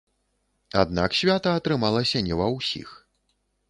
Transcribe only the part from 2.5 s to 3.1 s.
ўсіх.